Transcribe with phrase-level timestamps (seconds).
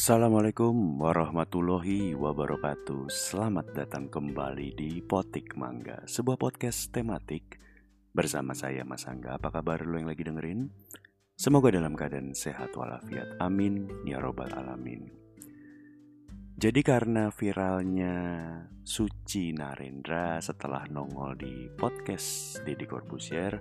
[0.00, 3.12] Assalamualaikum warahmatullahi wabarakatuh.
[3.12, 7.60] Selamat datang kembali di Potik Mangga Sebuah podcast tematik.
[8.08, 10.72] Bersama saya Mas Angga Apa kabar lo yang lagi dengerin?
[11.36, 13.44] Semoga dalam keadaan sehat walafiat.
[13.44, 15.04] Amin Ya Robbal Alamin.
[16.56, 18.16] Jadi karena viralnya
[18.80, 23.52] Suci Narendra Setelah nongol di podcast Deddy Corbusier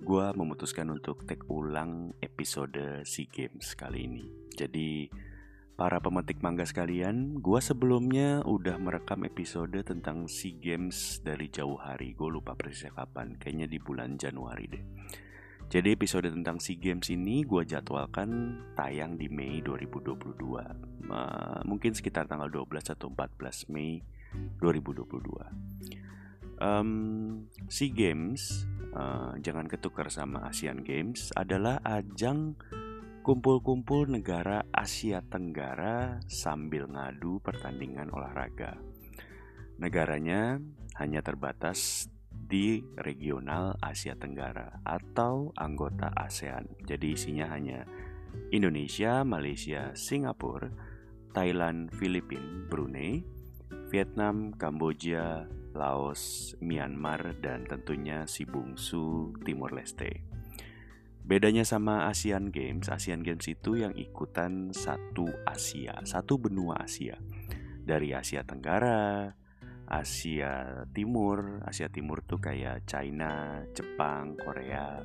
[0.00, 4.24] gue memutuskan untuk take ulang episode SEA Games kali ini.
[4.56, 5.12] Jadi,
[5.76, 12.16] para pemetik mangga sekalian, gue sebelumnya udah merekam episode tentang SEA Games dari jauh hari.
[12.16, 14.84] Gue lupa persisnya kapan, kayaknya di bulan Januari deh.
[15.70, 20.26] Jadi episode tentang SEA Games ini gue jadwalkan tayang di Mei 2022.
[21.06, 24.02] Uh, mungkin sekitar tanggal 12 atau 14 Mei
[24.58, 26.09] 2022.
[26.60, 32.52] Um, SEA Games uh, jangan ketukar sama Asian Games adalah ajang
[33.24, 38.80] kumpul-kumpul negara Asia Tenggara sambil ngadu pertandingan olahraga.
[39.80, 40.60] Negaranya
[41.00, 46.68] hanya terbatas di regional Asia Tenggara atau anggota ASEAN.
[46.84, 47.84] Jadi isinya hanya
[48.52, 50.68] Indonesia, Malaysia, Singapura,
[51.30, 53.22] Thailand, Filipina, Brunei,
[53.88, 60.26] Vietnam, Kamboja, Laos, Myanmar, dan tentunya si bungsu Timur Leste.
[61.20, 67.20] Bedanya sama Asian Games, Asian Games itu yang ikutan satu Asia, satu benua Asia.
[67.86, 69.30] Dari Asia Tenggara,
[69.86, 75.02] Asia Timur, Asia Timur tuh kayak China, Jepang, Korea,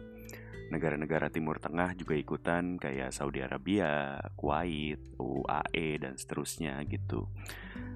[0.70, 7.30] negara-negara Timur Tengah juga ikutan kayak Saudi Arabia, Kuwait, UAE dan seterusnya gitu.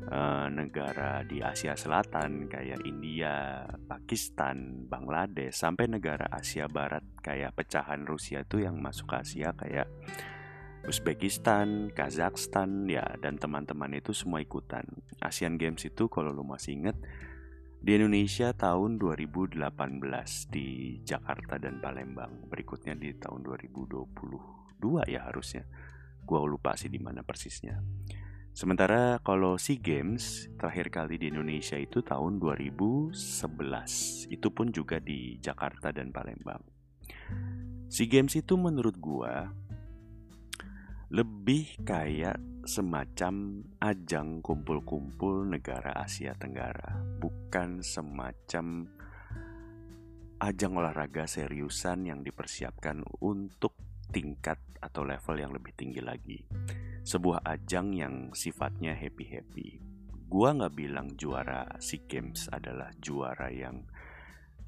[0.06, 0.20] E,
[0.53, 8.45] negara di Asia Selatan kayak India, Pakistan, Bangladesh sampai negara Asia Barat kayak pecahan Rusia
[8.45, 9.90] itu yang masuk Asia kayak
[10.80, 14.88] Uzbekistan, Kazakhstan ya dan teman-teman itu semua ikutan.
[15.19, 16.96] Asian Games itu kalau lo masih inget
[17.79, 19.56] di Indonesia tahun 2018
[20.51, 22.51] di Jakarta dan Palembang.
[22.51, 25.63] Berikutnya di tahun 2022 ya harusnya.
[26.28, 27.79] Gua lupa sih di mana persisnya.
[28.51, 33.16] Sementara kalau SEA Games terakhir kali di Indonesia itu tahun 2011.
[34.28, 36.59] Itu pun juga di Jakarta dan Palembang.
[37.88, 39.56] SEA Games itu menurut gua
[41.09, 42.38] lebih kayak
[42.70, 48.86] semacam ajang kumpul-kumpul negara Asia Tenggara, bukan semacam
[50.38, 53.74] ajang olahraga seriusan yang dipersiapkan untuk
[54.14, 56.46] tingkat atau level yang lebih tinggi lagi.
[57.02, 59.81] Sebuah ajang yang sifatnya happy-happy.
[60.30, 63.81] Gua nggak bilang juara SEA Games adalah juara yang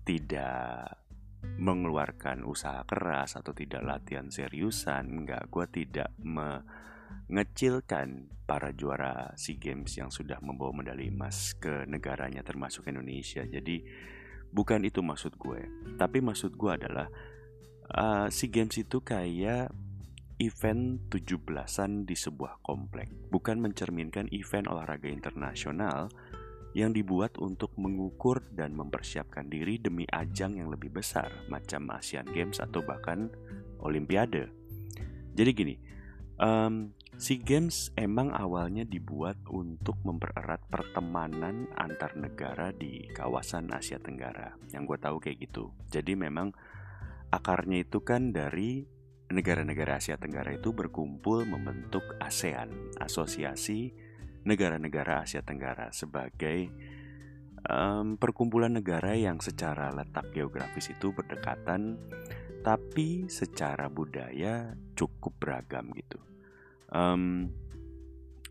[0.02, 1.01] tidak
[1.42, 9.96] mengeluarkan usaha keras atau tidak latihan seriusan enggak gue tidak mengecilkan para juara SEA Games
[9.96, 13.48] yang sudah membawa medali emas ke negaranya termasuk Indonesia.
[13.48, 13.80] Jadi
[14.52, 15.64] bukan itu maksud gue.
[15.96, 17.08] Tapi maksud gue adalah
[17.96, 19.72] uh, SEA Games itu kayak
[20.42, 23.08] event 17-an di sebuah komplek.
[23.32, 26.12] Bukan mencerminkan event olahraga internasional
[26.72, 32.64] yang dibuat untuk mengukur dan mempersiapkan diri demi ajang yang lebih besar, macam Asian Games
[32.64, 33.28] atau bahkan
[33.84, 34.48] Olimpiade.
[35.36, 35.76] Jadi gini,
[36.40, 44.56] um, SEA Games emang awalnya dibuat untuk mempererat pertemanan antar negara di kawasan Asia Tenggara.
[44.72, 45.76] Yang gue tahu kayak gitu.
[45.92, 46.56] Jadi memang
[47.30, 48.82] akarnya itu kan dari
[49.32, 53.94] negara-negara Asia Tenggara itu berkumpul membentuk ASEAN, Asosiasi
[54.46, 56.70] negara-negara Asia Tenggara sebagai
[57.68, 61.98] um, perkumpulan negara yang secara letak geografis itu berdekatan,
[62.66, 66.18] tapi secara budaya cukup beragam gitu.
[66.92, 67.54] Um,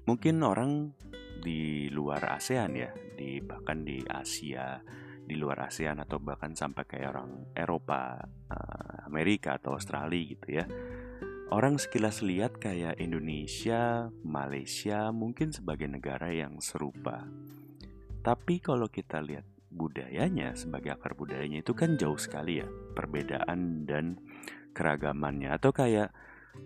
[0.06, 0.94] mungkin orang
[1.40, 4.78] di luar ASEAN ya, di bahkan di Asia,
[5.26, 8.18] di luar ASEAN atau bahkan sampai kayak orang Eropa,
[8.50, 10.64] uh, Amerika atau Australia gitu ya
[11.50, 17.26] Orang sekilas lihat kayak Indonesia, Malaysia mungkin sebagai negara yang serupa.
[18.22, 24.22] Tapi kalau kita lihat budayanya sebagai akar budayanya itu kan jauh sekali ya perbedaan dan
[24.74, 26.14] keragamannya atau kayak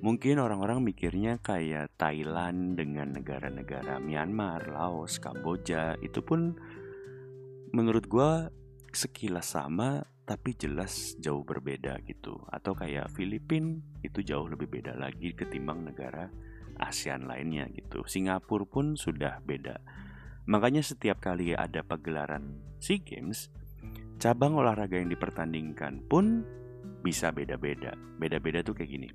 [0.04, 6.60] mungkin orang-orang mikirnya kayak Thailand dengan negara-negara Myanmar, Laos, Kamboja itu pun
[7.72, 8.30] menurut gue
[8.92, 12.40] sekilas sama tapi jelas jauh berbeda gitu.
[12.48, 16.32] Atau kayak Filipina itu jauh lebih beda lagi ketimbang negara
[16.80, 18.02] ASEAN lainnya gitu.
[18.08, 19.78] Singapura pun sudah beda.
[20.44, 23.48] Makanya setiap kali ada pagelaran SEA Games
[24.20, 26.44] cabang olahraga yang dipertandingkan pun
[27.04, 27.92] bisa beda-beda.
[28.16, 29.08] Beda-beda tuh kayak gini.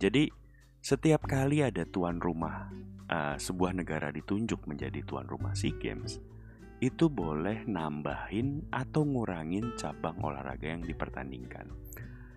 [0.00, 0.32] Jadi
[0.80, 2.72] setiap kali ada tuan rumah
[3.12, 6.16] uh, sebuah negara ditunjuk menjadi tuan rumah SEA Games,
[6.80, 11.68] itu boleh nambahin atau ngurangin cabang olahraga yang dipertandingkan.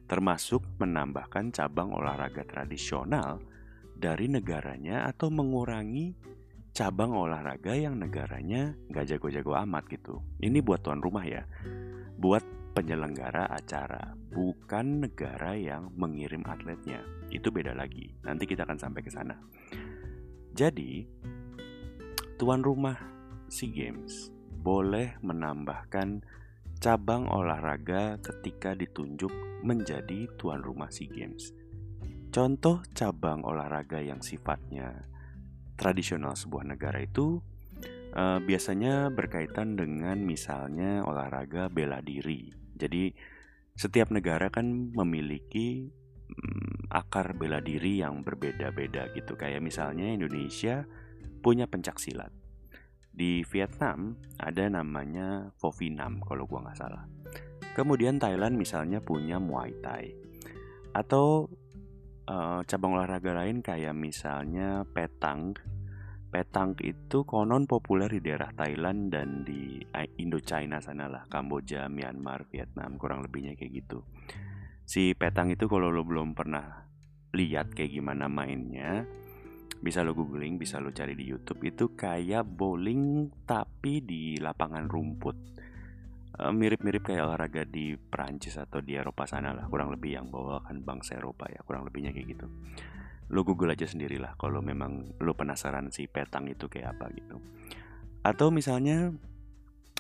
[0.04, 3.40] Termasuk menambahkan cabang olahraga tradisional
[3.96, 6.12] dari negaranya atau mengurangi
[6.76, 10.20] cabang olahraga yang negaranya gak jago-jago amat gitu.
[10.44, 11.48] Ini buat tuan rumah ya.
[12.20, 12.44] Buat
[12.76, 17.00] penyelenggara acara, bukan negara yang mengirim atletnya.
[17.32, 18.12] Itu beda lagi.
[18.28, 19.40] Nanti kita akan sampai ke sana.
[20.52, 21.06] Jadi,
[22.36, 23.13] tuan rumah
[23.54, 24.34] SEA Games
[24.66, 26.26] boleh menambahkan
[26.82, 29.30] cabang olahraga ketika ditunjuk
[29.62, 31.54] menjadi tuan rumah SEA Games.
[32.34, 35.06] Contoh cabang olahraga yang sifatnya
[35.78, 37.38] tradisional sebuah negara itu
[38.18, 43.14] uh, biasanya berkaitan dengan misalnya olahraga bela diri jadi
[43.80, 45.90] setiap negara kan memiliki
[46.30, 49.40] hmm, akar bela diri yang berbeda-beda gitu.
[49.40, 50.86] Kayak misalnya Indonesia
[51.40, 52.43] punya pencak silat.
[53.14, 57.06] Di Vietnam ada namanya Fovinam kalau gua nggak salah.
[57.78, 60.10] Kemudian Thailand misalnya punya Muay Thai.
[60.98, 61.50] Atau
[62.26, 65.54] uh, cabang olahraga lain kayak misalnya petang
[66.34, 69.78] Petang itu konon populer di daerah Thailand dan di
[70.18, 74.02] Indochina sana lah, Kamboja, Myanmar, Vietnam, kurang lebihnya kayak gitu.
[74.82, 76.90] Si petang itu kalau lo belum pernah
[77.38, 79.06] lihat kayak gimana mainnya,
[79.84, 81.60] bisa lo googling, bisa lo cari di YouTube.
[81.68, 85.38] Itu kayak bowling tapi di lapangan rumput.
[86.34, 90.82] Eh, mirip-mirip kayak olahraga di Perancis atau di Eropa sana lah, kurang lebih yang bawakan
[90.82, 92.48] bangsa Eropa ya, kurang lebihnya kayak gitu.
[93.30, 97.38] Lo google aja sendirilah kalau memang lo penasaran si petang itu kayak apa gitu.
[98.24, 99.12] Atau misalnya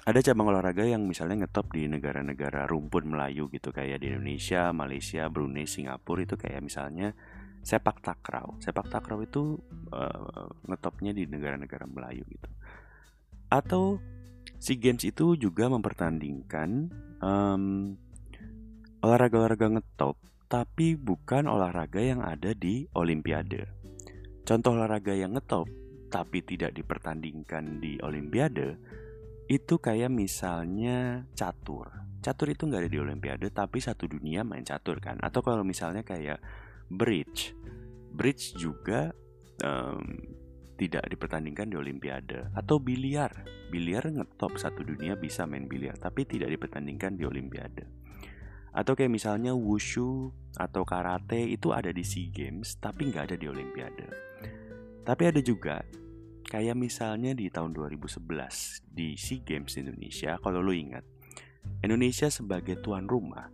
[0.03, 5.29] ada cabang olahraga yang misalnya ngetop di negara-negara rumpun Melayu gitu kayak di Indonesia, Malaysia,
[5.29, 7.15] Brunei, Singapura itu kayak misalnya
[7.63, 8.60] sepak takraw.
[8.60, 9.57] Sepak takraw itu
[9.95, 12.50] uh, ngetopnya di negara-negara Melayu gitu.
[13.48, 14.04] Atau
[14.60, 16.92] SEA Games itu juga mempertandingkan
[17.24, 17.95] um,
[19.04, 20.15] olahraga-olahraga ngetop
[20.48, 23.65] tapi bukan olahraga yang ada di Olimpiade.
[24.44, 25.65] Contoh olahraga yang ngetop
[26.13, 28.77] tapi tidak dipertandingkan di Olimpiade
[29.50, 31.89] itu kayak misalnya catur.
[32.24, 35.18] Catur itu nggak ada di Olimpiade tapi satu dunia main catur kan.
[35.19, 36.38] Atau kalau misalnya kayak
[36.89, 37.56] bridge,
[38.13, 39.12] bridge juga
[39.63, 40.03] um,
[40.75, 42.51] tidak dipertandingkan di Olimpiade.
[42.57, 43.31] Atau biliar,
[43.69, 47.85] biliar ngetop satu dunia bisa main biliar tapi tidak dipertandingkan di Olimpiade.
[48.74, 53.45] Atau kayak misalnya wushu atau karate itu ada di SEA Games tapi nggak ada di
[53.45, 54.07] Olimpiade.
[55.06, 55.86] Tapi ada juga
[56.50, 58.19] kayak misalnya di tahun 2011
[58.89, 61.06] di SEA Games Indonesia kalau lo ingat
[61.83, 63.50] Indonesia sebagai tuan rumah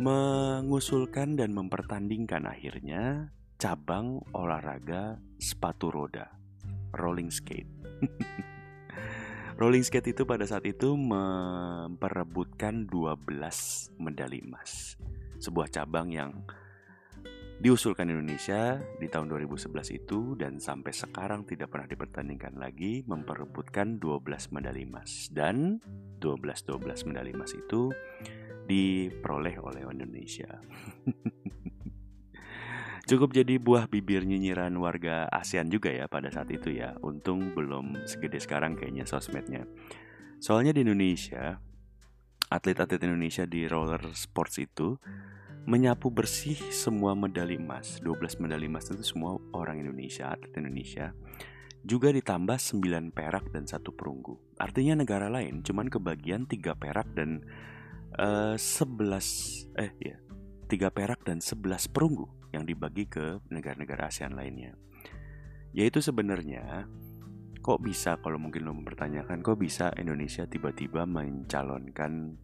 [0.00, 6.32] mengusulkan dan mempertandingkan akhirnya cabang olahraga sepatu roda
[6.96, 7.68] rolling skate.
[9.60, 14.96] Rolling skate itu pada saat itu memperebutkan 12 medali emas.
[15.38, 16.32] Sebuah cabang yang
[17.62, 19.70] diusulkan Indonesia di tahun 2011
[20.02, 25.78] itu dan sampai sekarang tidak pernah dipertandingkan lagi memperebutkan 12 medali emas dan
[26.18, 27.94] 12-12 medali emas itu
[28.66, 30.60] diperoleh oleh Indonesia.
[33.02, 36.94] Cukup jadi buah bibir nyinyiran warga ASEAN juga ya pada saat itu ya.
[37.02, 39.66] Untung belum segede sekarang kayaknya sosmednya.
[40.38, 41.58] Soalnya di Indonesia,
[42.46, 45.02] atlet-atlet Indonesia di roller sports itu
[45.66, 47.98] menyapu bersih semua medali emas.
[48.02, 51.10] 12 medali emas itu semua orang Indonesia, atlet Indonesia.
[51.82, 54.38] Juga ditambah 9 perak dan satu perunggu.
[54.62, 57.42] Artinya negara lain cuman kebagian 3 perak dan
[58.18, 60.16] uh, 11 eh ya,
[60.68, 64.76] 3 perak dan 11 perunggu yang dibagi ke negara-negara ASEAN lainnya.
[65.72, 66.84] Yaitu sebenarnya
[67.62, 72.36] kok bisa kalau mungkin lo mempertanyakan kok bisa Indonesia tiba-tiba mencalonkan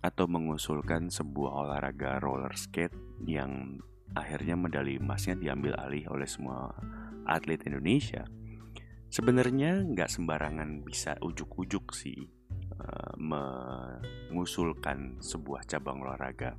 [0.00, 2.94] atau mengusulkan sebuah olahraga roller skate
[3.26, 3.82] yang
[4.14, 6.70] akhirnya medali emasnya diambil alih oleh semua
[7.26, 8.26] atlet Indonesia.
[9.10, 12.39] Sebenarnya nggak sembarangan bisa ujuk-ujuk sih
[12.78, 16.54] uh, mengusulkan sebuah cabang olahraga.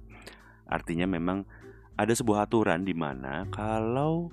[0.67, 1.43] Artinya memang
[1.99, 4.31] ada sebuah aturan di mana kalau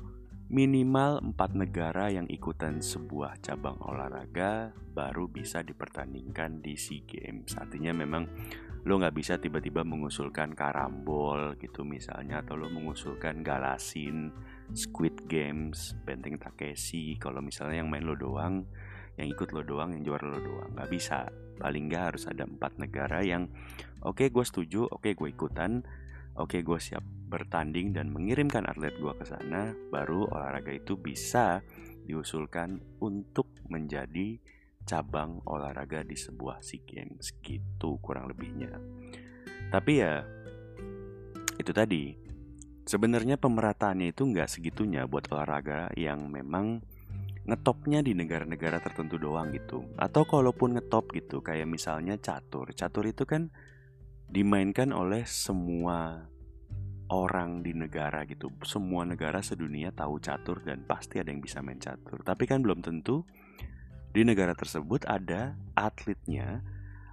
[0.48, 7.52] minimal empat negara yang ikutan sebuah cabang olahraga baru bisa dipertandingkan di SEA Games.
[7.60, 8.24] Artinya memang
[8.88, 14.32] lo nggak bisa tiba-tiba mengusulkan karambol gitu misalnya atau lo mengusulkan galasin,
[14.72, 17.20] Squid Games, Benteng Takeshi.
[17.20, 18.64] Kalau misalnya yang main lo doang,
[19.20, 21.28] yang ikut lo doang, yang juara lo doang, nggak bisa.
[21.58, 23.50] Paling nggak harus ada empat negara yang
[24.06, 25.82] oke okay, gue setuju, oke okay, gue ikutan
[26.38, 31.60] oke okay, gue siap bertanding dan mengirimkan atlet gue ke sana, baru olahraga itu bisa
[32.06, 34.38] diusulkan untuk menjadi
[34.88, 38.72] cabang olahraga di sebuah SEA Games gitu kurang lebihnya.
[39.68, 40.24] Tapi ya
[41.60, 42.16] itu tadi
[42.88, 46.80] sebenarnya pemerataannya itu nggak segitunya buat olahraga yang memang
[47.48, 49.88] ngetopnya di negara-negara tertentu doang gitu.
[49.96, 52.68] Atau kalaupun ngetop gitu kayak misalnya catur.
[52.76, 53.48] Catur itu kan
[54.28, 56.28] dimainkan oleh semua
[57.08, 58.52] orang di negara gitu.
[58.68, 62.20] Semua negara sedunia tahu catur dan pasti ada yang bisa main catur.
[62.20, 63.24] Tapi kan belum tentu
[64.12, 66.60] di negara tersebut ada atletnya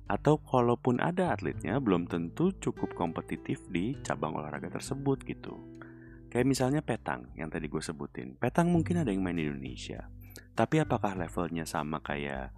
[0.05, 5.55] atau kalaupun ada atletnya belum tentu cukup kompetitif di cabang olahraga tersebut gitu.
[6.27, 8.35] Kayak misalnya petang yang tadi gue sebutin.
[8.35, 10.11] Petang mungkin ada yang main di Indonesia.
[10.55, 12.55] Tapi apakah levelnya sama kayak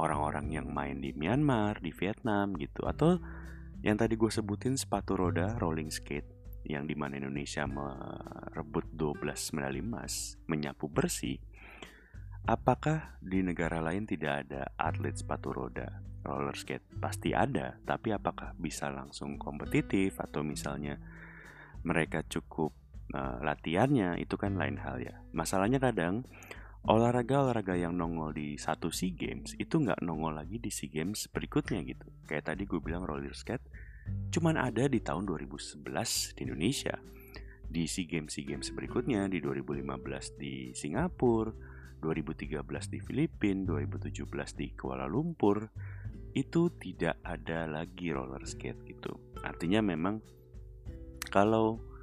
[0.00, 3.20] orang-orang yang main di Myanmar, di Vietnam gitu atau
[3.84, 6.26] yang tadi gue sebutin sepatu roda rolling skate
[6.64, 9.20] yang di mana Indonesia merebut 12
[9.52, 11.36] medali emas, menyapu bersih,
[12.48, 16.88] apakah di negara lain tidak ada atlet sepatu roda roller skate?
[16.96, 20.96] Pasti ada, tapi apakah bisa langsung kompetitif atau misalnya
[21.84, 22.72] mereka cukup
[23.12, 25.20] uh, latihannya itu kan lain hal ya.
[25.36, 26.24] Masalahnya kadang
[26.84, 31.80] olahraga-olahraga yang nongol di satu SEA Games itu nggak nongol lagi di SEA Games berikutnya
[31.80, 32.04] gitu.
[32.28, 33.64] Kayak tadi gue bilang roller skate,
[34.28, 35.80] cuman ada di tahun 2011
[36.36, 36.94] di Indonesia.
[37.64, 41.50] Di SEA Games SEA Games berikutnya di 2015 di Singapura,
[42.04, 42.60] 2013
[42.92, 45.64] di Filipina, 2017 di Kuala Lumpur.
[46.36, 49.16] Itu tidak ada lagi roller skate gitu.
[49.40, 50.20] Artinya memang
[51.32, 51.93] kalau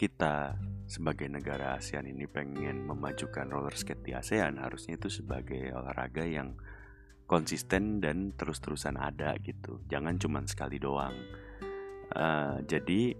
[0.00, 0.56] kita
[0.88, 6.56] sebagai negara ASEAN ini pengen memajukan roller skate di ASEAN harusnya itu sebagai olahraga yang
[7.28, 9.84] konsisten dan terus-terusan ada gitu.
[9.92, 11.12] Jangan cuma sekali doang.
[12.16, 13.12] Uh, jadi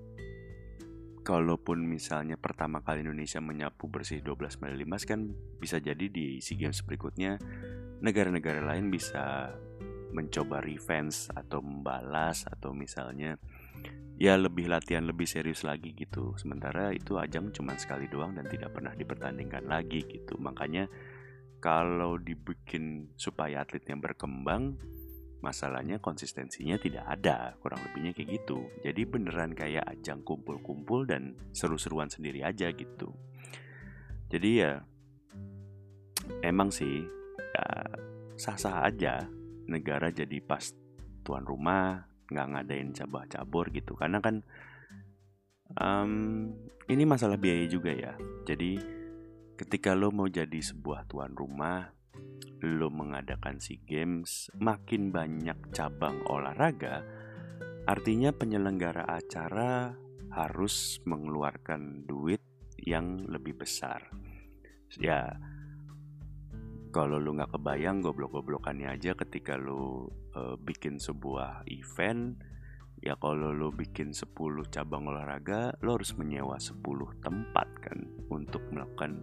[1.20, 6.58] kalaupun misalnya pertama kali Indonesia menyapu bersih 12 medali emas kan bisa jadi di SEA
[6.58, 7.36] Games berikutnya
[8.00, 9.52] negara-negara lain bisa
[10.10, 13.38] mencoba revenge atau membalas atau misalnya
[14.20, 16.36] ya lebih latihan lebih serius lagi gitu.
[16.36, 20.36] Sementara itu ajang cuma sekali doang dan tidak pernah dipertandingkan lagi gitu.
[20.36, 20.84] Makanya
[21.64, 24.76] kalau dibikin supaya atletnya berkembang
[25.40, 27.56] masalahnya konsistensinya tidak ada.
[27.64, 28.68] Kurang lebihnya kayak gitu.
[28.84, 33.16] Jadi beneran kayak ajang kumpul-kumpul dan seru-seruan sendiri aja gitu.
[34.28, 34.84] Jadi ya
[36.44, 37.08] emang sih
[37.56, 37.66] ya,
[38.36, 39.24] sah-sah aja.
[39.64, 40.76] Negara jadi pas
[41.24, 44.46] tuan rumah nggak ngadain cabah-cabur gitu karena kan
[45.76, 46.12] um,
[46.86, 48.14] ini masalah biaya juga ya
[48.46, 49.00] jadi
[49.60, 51.92] ketika lo mau jadi sebuah tuan rumah,
[52.64, 57.04] lo mengadakan SEA Games, makin banyak cabang olahraga,
[57.84, 59.92] artinya penyelenggara acara
[60.32, 62.40] harus mengeluarkan duit
[62.80, 64.08] yang lebih besar.
[64.96, 65.36] Ya,
[66.90, 72.36] kalau lo nggak kebayang goblok-goblokannya aja ketika lo uh, bikin sebuah event,
[73.00, 74.34] ya kalau lo bikin 10
[74.68, 76.82] cabang olahraga, lo harus menyewa 10
[77.22, 79.22] tempat kan untuk melakukan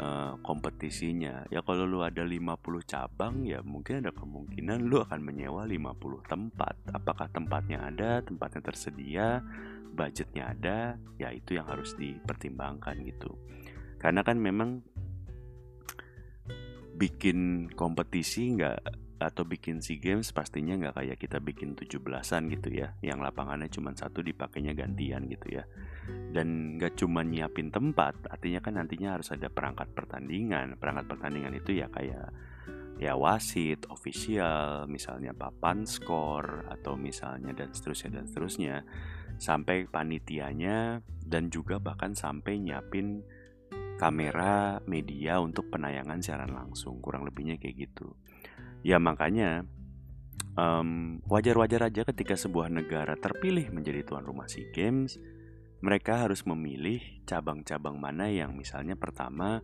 [0.00, 1.44] uh, kompetisinya.
[1.52, 6.74] Ya kalau lu ada 50 cabang ya mungkin ada kemungkinan lu akan menyewa 50 tempat.
[6.92, 9.40] Apakah tempatnya ada tempatnya tersedia
[9.96, 13.32] budgetnya ada ya itu yang harus dipertimbangkan gitu.
[13.96, 14.84] Karena kan memang
[16.96, 22.92] bikin kompetisi nggak atau bikin SEA Games pastinya nggak kayak kita bikin 17-an gitu ya.
[23.00, 25.64] Yang lapangannya cuma satu dipakainya gantian gitu ya.
[26.08, 30.76] Dan nggak cuma nyiapin tempat artinya kan nantinya harus ada perangkat pertandingan.
[30.76, 32.28] Perangkat pertandingan itu ya kayak
[32.96, 38.74] ya wasit, official, misalnya papan skor atau misalnya dan seterusnya dan seterusnya.
[39.36, 43.20] Sampai panitianya dan juga bahkan sampai nyiapin
[43.96, 48.14] kamera media untuk penayangan siaran langsung kurang lebihnya kayak gitu
[48.86, 49.66] Ya makanya
[50.54, 55.18] um, wajar-wajar aja ketika sebuah negara terpilih menjadi tuan rumah SEA Games,
[55.82, 59.58] mereka harus memilih cabang-cabang mana yang misalnya pertama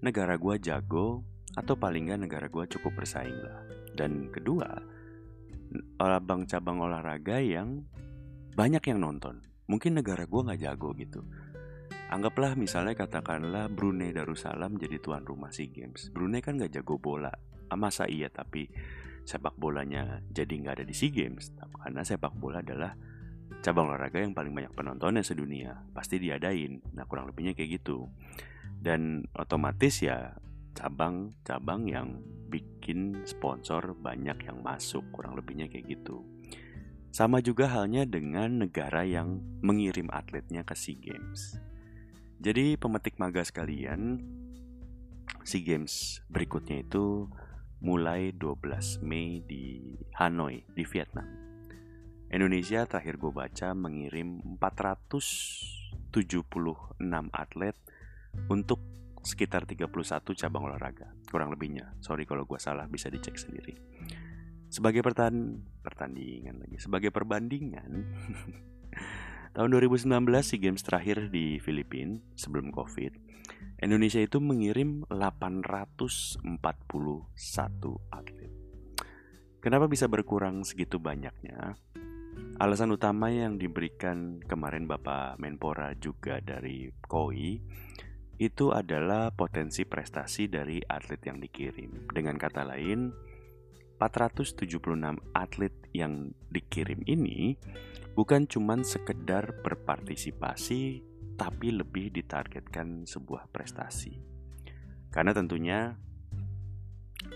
[0.00, 1.20] negara gua jago
[1.52, 3.60] atau paling nggak negara gua cukup bersaing lah.
[3.92, 4.72] Dan kedua,
[6.00, 7.84] cabang-cabang olahraga yang
[8.56, 9.44] banyak yang nonton.
[9.68, 11.20] Mungkin negara gua nggak jago gitu.
[12.12, 16.12] Anggaplah misalnya katakanlah Brunei Darussalam jadi tuan rumah SEA Games.
[16.12, 17.32] Brunei kan nggak jago bola,
[17.72, 18.68] Ah, masa iya tapi
[19.24, 21.56] sepak bolanya jadi nggak ada di SEA Games?
[21.56, 22.92] Karena sepak bola adalah
[23.64, 25.72] cabang olahraga yang paling banyak penontonnya sedunia.
[25.96, 26.84] Pasti diadain.
[26.92, 28.12] Nah kurang lebihnya kayak gitu.
[28.76, 30.36] Dan otomatis ya
[30.76, 32.20] cabang-cabang yang
[32.52, 35.08] bikin sponsor banyak yang masuk.
[35.16, 36.20] Kurang lebihnya kayak gitu.
[37.08, 41.71] Sama juga halnya dengan negara yang mengirim atletnya ke SEA Games.
[42.42, 44.18] Jadi pemetik maga sekalian,
[45.46, 47.30] SEA Games berikutnya itu
[47.78, 51.22] mulai 12 Mei di Hanoi, di Vietnam.
[52.34, 56.18] Indonesia terakhir gue baca mengirim 476
[57.30, 57.78] atlet
[58.50, 58.82] untuk
[59.22, 59.94] sekitar 31
[60.34, 61.94] cabang olahraga, kurang lebihnya.
[62.02, 63.78] Sorry kalau gue salah, bisa dicek sendiri.
[64.66, 68.02] Sebagai pertan pertandingan lagi, sebagai perbandingan,
[69.52, 70.08] tahun 2019
[70.40, 73.12] SEA Games terakhir di Filipina sebelum Covid,
[73.84, 76.40] Indonesia itu mengirim 841
[78.08, 78.52] atlet.
[79.62, 81.78] Kenapa bisa berkurang segitu banyaknya?
[82.58, 87.60] Alasan utama yang diberikan kemarin Bapak Menpora juga dari KOI
[88.42, 92.10] itu adalah potensi prestasi dari atlet yang dikirim.
[92.10, 93.12] Dengan kata lain,
[93.96, 94.78] 476
[95.36, 97.56] atlet yang dikirim ini
[98.12, 101.02] bukan cuma sekedar berpartisipasi
[101.36, 104.20] tapi lebih ditargetkan sebuah prestasi.
[105.12, 105.96] Karena tentunya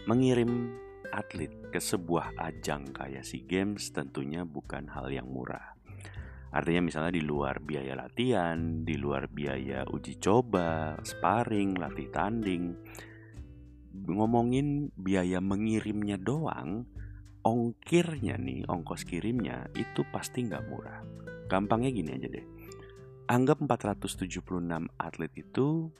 [0.08, 0.72] mengirim
[1.12, 5.76] atlet ke sebuah ajang kayak SEA Games tentunya bukan hal yang murah.
[6.56, 12.72] Artinya misalnya di luar biaya latihan, di luar biaya uji coba, sparring, latih tanding,
[14.04, 16.84] ngomongin biaya mengirimnya doang,
[17.46, 21.00] ongkirnya nih, ongkos kirimnya itu pasti nggak murah.
[21.46, 22.46] Gampangnya gini aja deh.
[23.30, 25.90] Anggap 476 atlet itu,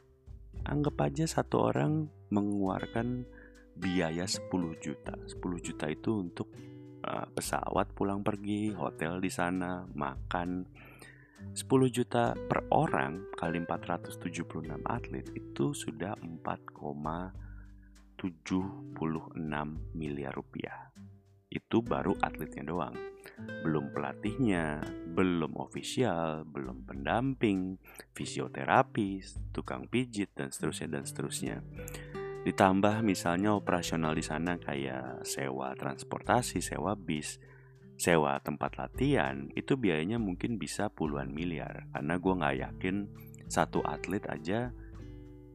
[0.67, 3.27] anggap aja satu orang mengeluarkan
[3.79, 4.51] biaya 10
[4.83, 5.15] juta.
[5.15, 6.51] 10 juta itu untuk
[7.07, 10.67] uh, pesawat pulang pergi, hotel di sana, makan.
[11.55, 11.63] 10
[11.95, 16.43] juta per orang kali 476 atlet itu sudah 4,
[18.27, 19.39] 76
[19.95, 20.91] miliar rupiah.
[21.47, 22.97] Itu baru atletnya doang.
[23.63, 24.83] Belum pelatihnya,
[25.15, 27.79] belum ofisial, belum pendamping,
[28.13, 31.57] fisioterapis, tukang pijit dan seterusnya dan seterusnya.
[32.47, 37.39] Ditambah misalnya operasional di sana kayak sewa transportasi, sewa bis,
[37.99, 41.91] sewa tempat latihan, itu biayanya mungkin bisa puluhan miliar.
[41.91, 42.97] Karena gue nggak yakin
[43.47, 44.71] satu atlet aja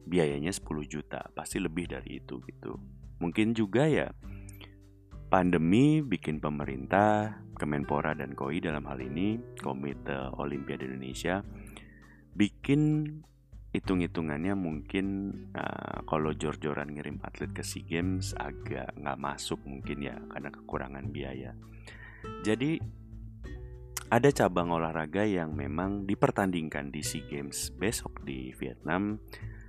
[0.06, 2.78] biayanya 10 juta, pasti lebih dari itu gitu.
[3.22, 4.10] Mungkin juga ya
[5.32, 11.40] pandemi bikin pemerintah, Kemenpora dan KOI dalam hal ini Komite Olimpiade Indonesia
[12.32, 13.08] bikin
[13.72, 15.06] hitung-hitungannya mungkin
[15.56, 21.08] uh, kalau jor-joran ngirim atlet ke SEA Games agak nggak masuk mungkin ya karena kekurangan
[21.08, 21.56] biaya.
[22.44, 22.76] Jadi
[24.12, 29.16] ada cabang olahraga yang memang dipertandingkan di SEA Games besok di Vietnam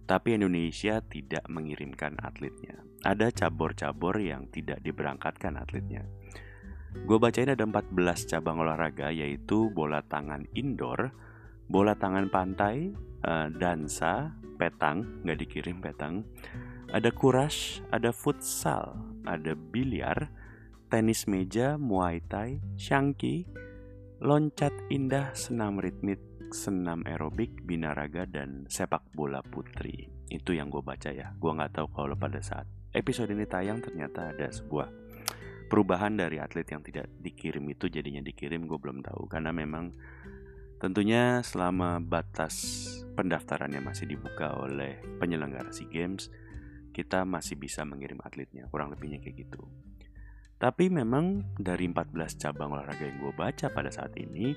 [0.04, 2.84] tapi Indonesia tidak mengirimkan atletnya.
[3.04, 6.04] Ada cabur-cabur yang tidak diberangkatkan atletnya.
[6.94, 11.10] Gue bacain ada 14 cabang olahraga yaitu bola tangan indoor,
[11.66, 12.94] bola tangan pantai,
[13.26, 16.22] uh, dansa, petang, nggak dikirim petang,
[16.94, 18.94] ada kuras, ada futsal,
[19.26, 20.30] ada biliar,
[20.94, 23.50] tenis meja, muay thai, shangki,
[24.22, 26.22] loncat indah, senam ritmik,
[26.54, 30.08] senam aerobik, binaraga, dan sepak bola putri.
[30.30, 31.34] Itu yang gue baca ya.
[31.36, 34.88] Gue nggak tahu kalau pada saat episode ini tayang ternyata ada sebuah
[35.68, 39.90] perubahan dari atlet yang tidak dikirim itu jadinya dikirim gue belum tahu karena memang
[40.78, 42.54] tentunya selama batas
[43.18, 46.30] pendaftarannya masih dibuka oleh penyelenggara SEA Games
[46.94, 49.66] kita masih bisa mengirim atletnya kurang lebihnya kayak gitu
[50.62, 54.54] tapi memang dari 14 cabang olahraga yang gue baca pada saat ini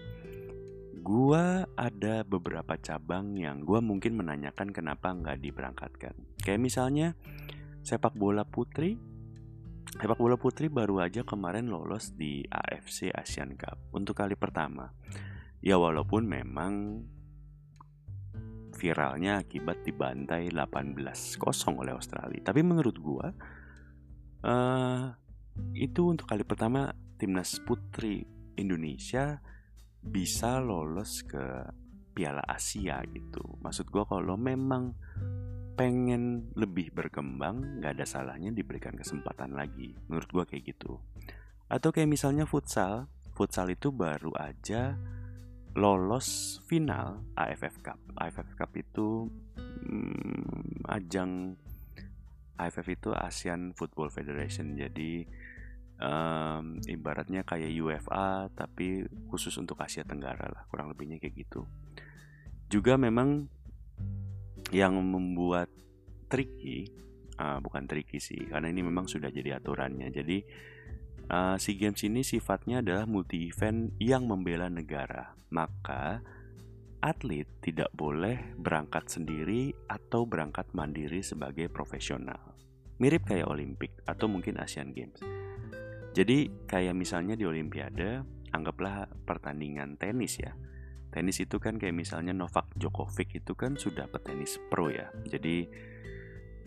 [1.07, 6.19] Gua ada beberapa cabang yang gua mungkin menanyakan kenapa nggak diberangkatkan.
[6.43, 7.15] Kayak misalnya
[7.87, 8.99] sepak bola putri.
[9.87, 14.91] Sepak bola putri baru aja kemarin lolos di AFC Asian Cup untuk kali pertama.
[15.63, 17.07] Ya walaupun memang
[18.75, 21.07] viralnya akibat dibantai 18-0
[21.71, 22.43] oleh Australia.
[22.43, 23.31] Tapi menurut gua
[24.43, 25.15] uh,
[25.71, 28.27] itu untuk kali pertama timnas putri
[28.59, 29.39] Indonesia
[30.07, 31.43] bisa lolos ke
[32.17, 33.45] Piala Asia gitu.
[33.61, 34.97] Maksud gue kalau memang
[35.77, 39.93] pengen lebih berkembang, nggak ada salahnya diberikan kesempatan lagi.
[40.09, 40.97] Menurut gue kayak gitu.
[41.69, 44.97] Atau kayak misalnya futsal, futsal itu baru aja
[45.77, 48.01] lolos final AFF Cup.
[48.17, 49.29] AFF Cup itu
[49.61, 51.61] hmm, ajang
[52.57, 54.73] AFF itu ASEAN Football Federation.
[54.73, 55.29] Jadi
[56.01, 61.65] um, ibaratnya kayak UFA tapi khusus untuk Asia Tenggara lah kurang lebihnya kayak gitu
[62.67, 63.47] juga memang
[64.75, 65.71] yang membuat
[66.27, 66.91] tricky
[67.39, 70.39] uh, bukan tricky sih karena ini memang sudah jadi aturannya jadi
[71.31, 75.35] uh, SEA Games ini sifatnya adalah multi event yang membela negara.
[75.51, 76.23] Maka
[77.03, 82.57] atlet tidak boleh berangkat sendiri atau berangkat mandiri sebagai profesional.
[82.97, 85.21] Mirip kayak Olimpik atau mungkin Asian Games.
[86.17, 88.25] Jadi kayak misalnya di Olimpiade,
[88.57, 90.57] anggaplah pertandingan tenis ya.
[91.13, 95.13] Tenis itu kan kayak misalnya Novak Djokovic itu kan sudah petenis pro ya.
[95.29, 95.69] Jadi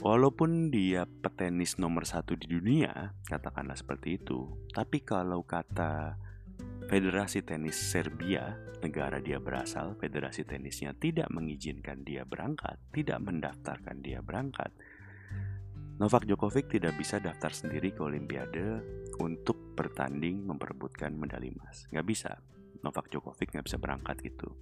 [0.06, 4.70] walaupun dia petenis nomor satu di dunia, katakanlah seperti itu.
[4.70, 6.14] Tapi kalau kata
[6.86, 8.54] Federasi Tenis Serbia,
[8.86, 14.74] negara dia berasal, federasi tenisnya tidak mengizinkan dia berangkat, tidak mendaftarkan dia berangkat,
[16.00, 18.80] Novak Djokovic tidak bisa daftar sendiri ke Olimpiade
[19.20, 21.86] untuk bertanding memperebutkan medali emas.
[21.92, 22.32] Nggak bisa.
[22.80, 24.56] Novak Djokovic nggak bisa berangkat gitu.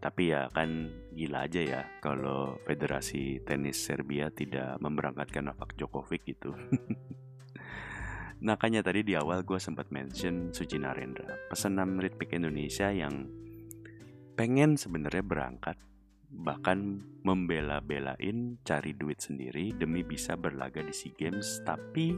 [0.00, 6.54] Tapi ya kan gila aja ya kalau Federasi Tenis Serbia tidak memberangkatkan Novak Djokovic gitu.
[8.40, 13.28] Makanya tadi di awal gue sempat mention Suci Narendra, pesenam ritmik Indonesia yang
[14.32, 15.76] pengen sebenarnya berangkat
[16.30, 22.14] bahkan membela-belain cari duit sendiri demi bisa berlaga di SEA Games tapi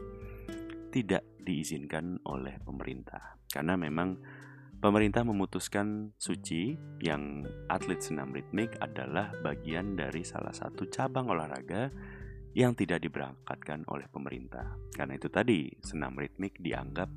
[0.92, 4.20] tidak diizinkan oleh pemerintah karena memang
[4.82, 11.88] pemerintah memutuskan Suci yang atlet senam ritmik adalah bagian dari salah satu cabang olahraga
[12.52, 14.76] yang tidak diberangkatkan oleh pemerintah.
[14.92, 17.08] Karena itu tadi senam ritmik dianggap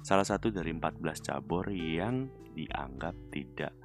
[0.00, 3.76] salah satu dari 14 cabur yang dianggap tidak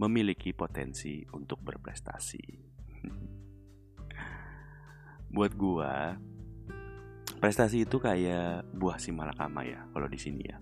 [0.00, 2.44] memiliki potensi untuk berprestasi.
[5.34, 6.16] Buat gua,
[7.38, 10.58] prestasi itu kayak buah si malakama ya kalau di sini ya.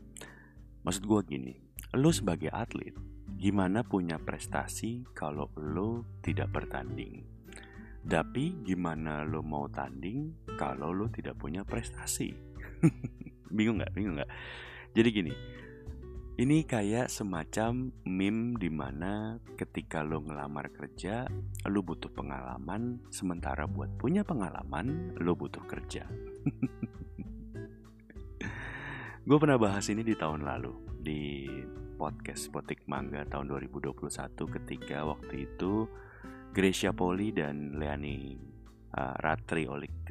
[0.86, 1.56] Maksud gua gini,
[1.98, 2.94] lu sebagai atlet,
[3.34, 7.26] gimana punya prestasi kalau lu tidak bertanding?
[8.06, 12.30] Tapi gimana lu mau tanding kalau lu tidak punya prestasi?
[13.56, 13.92] bingung nggak?
[13.98, 14.30] Bingung nggak?
[14.94, 15.32] Jadi gini,
[16.36, 21.24] ini kayak semacam meme di mana ketika lo ngelamar kerja,
[21.64, 26.04] lo butuh pengalaman, sementara buat punya pengalaman, lo butuh kerja.
[29.26, 31.48] Gue pernah bahas ini di tahun lalu, di
[31.96, 33.96] podcast Potik Mangga tahun 2021
[34.60, 35.88] ketika waktu itu
[36.52, 38.36] Gracia Poli dan Leani
[38.92, 39.64] uh, Ratri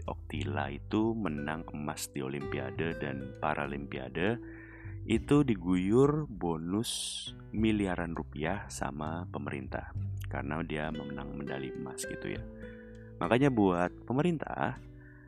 [0.10, 4.65] Oktila itu menang emas di Olimpiade dan Paralimpiade
[5.06, 9.94] itu diguyur bonus miliaran rupiah sama pemerintah
[10.26, 12.42] karena dia memenang medali emas gitu ya.
[13.22, 14.82] Makanya buat pemerintah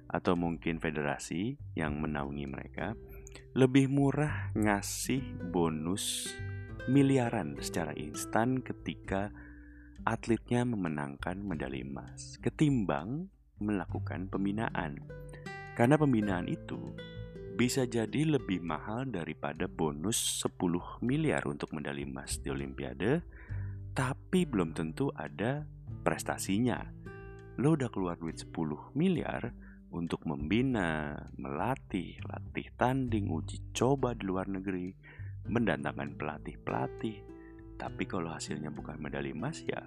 [0.09, 2.97] atau mungkin federasi yang menaungi mereka
[3.53, 5.21] lebih murah ngasih
[5.53, 6.33] bonus
[6.89, 9.29] miliaran secara instan ketika
[10.07, 13.29] atletnya memenangkan medali emas ketimbang
[13.61, 15.03] melakukan pembinaan.
[15.77, 16.97] Karena pembinaan itu
[17.57, 23.25] bisa jadi lebih mahal daripada bonus 10 miliar untuk medali emas di Olimpiade,
[23.97, 25.65] tapi belum tentu ada
[26.05, 26.85] prestasinya.
[27.57, 29.49] Lo udah keluar duit 10 miliar
[29.89, 34.93] untuk membina, melatih, latih tanding, uji coba di luar negeri,
[35.49, 37.17] mendatangkan pelatih-pelatih.
[37.73, 39.81] Tapi kalau hasilnya bukan medali emas ya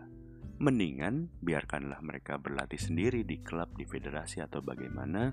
[0.60, 5.32] mendingan biarkanlah mereka berlatih sendiri di klub, di federasi atau bagaimana.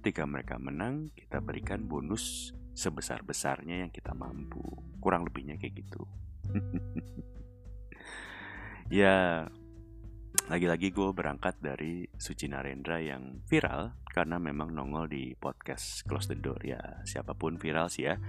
[0.00, 4.64] Ketika mereka menang kita berikan bonus sebesar-besarnya yang kita mampu.
[5.00, 6.02] Kurang lebihnya kayak gitu.
[8.92, 9.48] Ya
[10.44, 16.36] lagi-lagi gue berangkat dari Suci Narendra yang viral karena memang nongol di podcast Close the
[16.36, 16.60] Door.
[16.68, 18.20] Ya siapa pun viral sih ya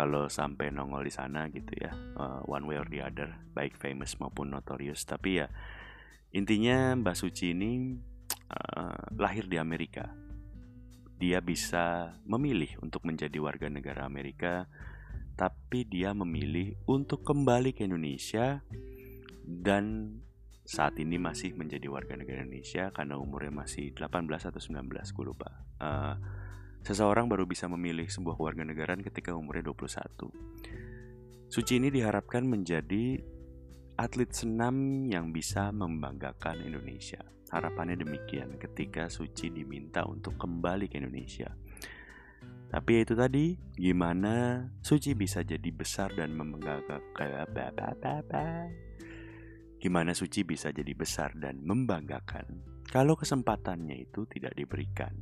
[0.00, 4.16] kalau sampai nongol di sana gitu ya uh, one way or the other baik famous
[4.16, 5.52] maupun notorious tapi ya
[6.32, 8.00] intinya Mbak Suci ini
[8.48, 10.08] uh, lahir di Amerika
[11.20, 14.64] dia bisa memilih untuk menjadi warga negara Amerika,
[15.36, 18.64] tapi dia memilih untuk kembali ke Indonesia
[19.44, 20.16] dan
[20.64, 25.60] saat ini masih menjadi warga negara Indonesia karena umurnya masih 18 atau 19, gue lupa.
[25.76, 26.16] Uh,
[26.84, 31.50] seseorang baru bisa memilih sebuah warga negara ketika umurnya 21.
[31.50, 33.18] Suci ini diharapkan menjadi
[33.98, 37.20] atlet senam yang bisa membanggakan Indonesia.
[37.50, 41.50] Harapannya demikian ketika Suci diminta untuk kembali ke Indonesia.
[42.70, 47.10] Tapi itu tadi, gimana Suci bisa jadi besar dan membanggakan
[49.80, 55.14] Gimana Suci bisa jadi besar dan membanggakan kalau kesempatannya itu tidak diberikan.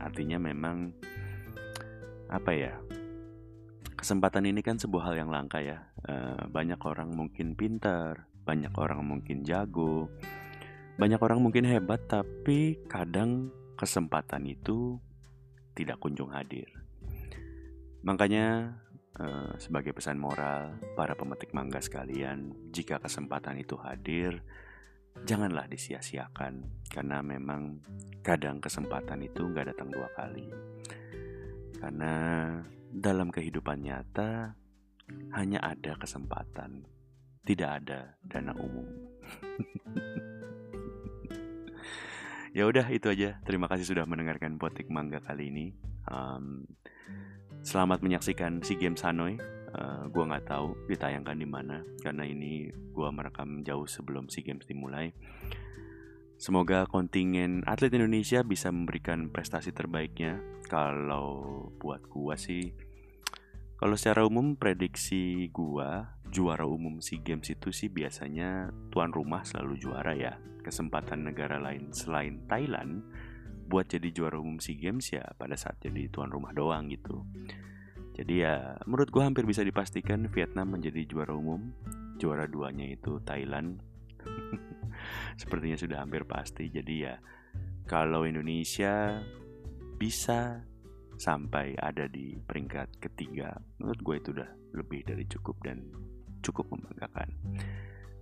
[0.00, 0.90] Artinya memang
[2.30, 2.74] apa ya?
[3.94, 5.88] Kesempatan ini kan sebuah hal yang langka ya.
[6.04, 10.12] Eh, banyak orang mungkin pintar, banyak orang mungkin jago,
[11.00, 15.00] banyak orang mungkin hebat, tapi kadang kesempatan itu
[15.74, 16.70] tidak kunjung hadir.
[18.06, 18.78] Makanya
[19.18, 24.44] uh, sebagai pesan moral para pemetik mangga sekalian, jika kesempatan itu hadir,
[25.22, 27.78] janganlah disia-siakan karena memang
[28.26, 30.50] kadang kesempatan itu nggak datang dua kali.
[31.78, 32.14] Karena
[32.90, 34.56] dalam kehidupan nyata
[35.36, 36.88] hanya ada kesempatan,
[37.46, 38.88] tidak ada dana umum.
[42.56, 43.36] ya udah itu aja.
[43.44, 45.76] Terima kasih sudah mendengarkan potik mangga kali ini.
[46.08, 46.64] Um,
[47.60, 49.36] selamat menyaksikan si Games Hanoi.
[49.74, 54.62] Uh, gua nggak tahu ditayangkan di mana karena ini gua merekam jauh sebelum si Games
[54.70, 55.10] dimulai.
[56.38, 60.38] Semoga kontingen atlet Indonesia bisa memberikan prestasi terbaiknya.
[60.70, 62.70] Kalau buat gua sih,
[63.74, 69.74] kalau secara umum prediksi gua juara umum SEA Games itu sih biasanya tuan rumah selalu
[69.78, 70.34] juara ya.
[70.62, 73.04] Kesempatan negara lain selain Thailand
[73.70, 77.22] buat jadi juara umum SEA Games ya pada saat jadi tuan rumah doang gitu.
[78.14, 81.74] Jadi ya menurut gua hampir bisa dipastikan Vietnam menjadi juara umum.
[82.16, 83.82] Juara duanya itu Thailand.
[85.40, 86.70] sepertinya sudah hampir pasti.
[86.70, 87.18] Jadi ya
[87.84, 89.20] kalau Indonesia
[89.98, 90.62] bisa
[91.14, 95.84] sampai ada di peringkat ketiga, menurut gue itu udah lebih dari cukup dan
[96.42, 97.30] cukup membanggakan.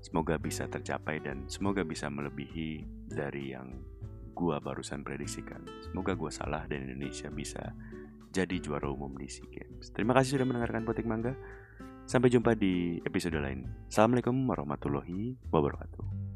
[0.02, 3.70] Semoga bisa tercapai dan semoga bisa melebihi dari yang
[4.34, 5.62] gue barusan prediksikan.
[5.86, 7.62] Semoga gue salah dan Indonesia bisa
[8.32, 9.92] jadi juara umum di SEA Games.
[9.92, 11.36] Terima kasih sudah mendengarkan Potik Mangga.
[12.08, 13.68] Sampai jumpa di episode lain.
[13.86, 16.31] Assalamualaikum warahmatullahi wabarakatuh.